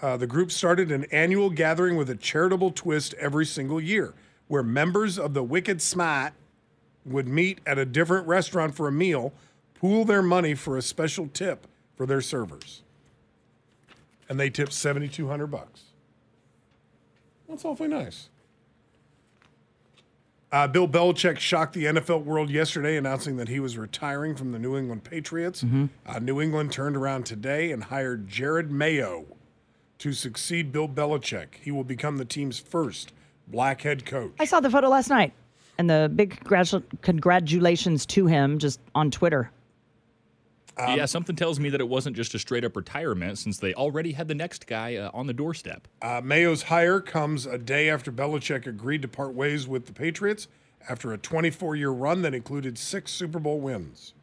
[0.00, 4.14] uh, the group started an annual gathering with a charitable twist every single year,
[4.48, 6.32] where members of the Wicked Smart
[7.04, 9.32] would meet at a different restaurant for a meal,
[9.80, 11.66] pool their money for a special tip
[11.96, 12.82] for their servers
[14.30, 15.82] and they tipped 7200 bucks.
[17.48, 18.28] That's awfully nice.
[20.52, 24.58] Uh, Bill Belichick shocked the NFL world yesterday, announcing that he was retiring from the
[24.58, 25.64] New England Patriots.
[26.06, 29.26] Uh, New England turned around today and hired Jerod Mayo
[29.98, 31.56] to succeed Bill Belichick.
[31.62, 33.12] He will become the team's first
[33.48, 34.32] black head coach.
[34.38, 35.32] I saw the photo last night,
[35.78, 39.50] and the big congratu- congratulations to him just on Twitter.
[40.88, 44.12] Yeah, something tells me that it wasn't just a straight up retirement since they already
[44.12, 45.88] had the next guy uh, on the doorstep.
[46.00, 50.48] Uh, Mayo's hire comes a day after Belichick agreed to part ways with the Patriots
[50.88, 54.14] after a 24 year run that included six Super Bowl wins.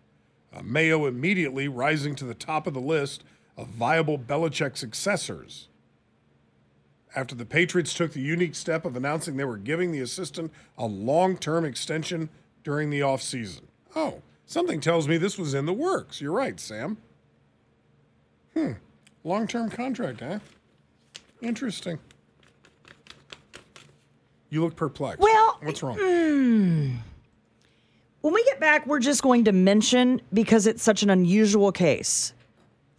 [0.54, 3.24] Uh, Mayo immediately rising to the top of the list
[3.58, 5.68] of viable Belichick successors.
[7.16, 10.86] After the Patriots took the unique step of announcing they were giving the assistant a
[10.86, 12.30] long term extension
[12.64, 13.62] during the offseason.
[13.96, 16.20] Oh, something tells me this was in the works.
[16.20, 16.98] You're right, Sam.
[18.56, 18.72] Hmm.
[19.24, 20.40] Long term contract, huh?
[21.42, 22.00] Interesting.
[24.50, 25.22] You look perplexed.
[25.22, 25.98] Well, what's wrong?
[26.00, 26.96] Hmm.
[28.22, 32.34] When we get back, we're just going to mention because it's such an unusual case.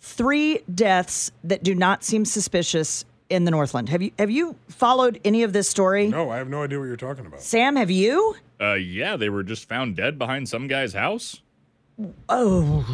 [0.01, 3.88] Three deaths that do not seem suspicious in the Northland.
[3.88, 6.09] Have you have you followed any of this story?
[6.09, 7.42] No, I have no idea what you're talking about.
[7.42, 8.36] Sam, have you?
[8.61, 11.41] Uh, yeah, they were just found dead behind some guy's house.
[12.29, 12.85] Oh.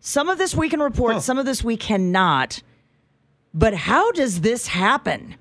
[0.00, 2.62] Some of this we can report, some of this we cannot.
[3.52, 5.36] But how does this happen?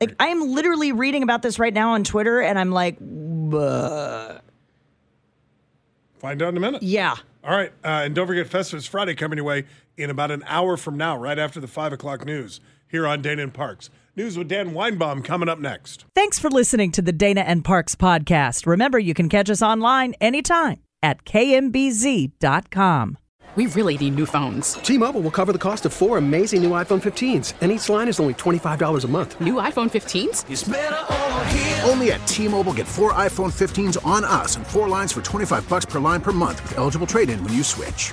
[0.00, 4.38] Like I am literally reading about this right now on Twitter and I'm like, "Buh."
[6.18, 6.82] Find out in a minute.
[6.82, 7.16] yeah.
[7.42, 7.72] All right.
[7.82, 9.64] Uh, and don't forget, Festivus Friday coming your way
[9.96, 13.42] in about an hour from now, right after the 5 o'clock news here on Dana
[13.42, 13.88] and Parks.
[14.16, 16.04] News with Dan Weinbaum coming up next.
[16.14, 18.66] Thanks for listening to the Dana and Parks podcast.
[18.66, 23.18] Remember, you can catch us online anytime at kmbz.com.
[23.56, 24.74] We really need new phones.
[24.74, 28.20] T-Mobile will cover the cost of four amazing new iPhone 15s, and each line is
[28.20, 29.40] only $25 a month.
[29.40, 31.88] New iPhone 15s?
[31.88, 35.84] Only at T-Mobile get four iPhone 15s on us and four lines for 25 bucks
[35.84, 38.12] per line per month with eligible trade-in when you switch.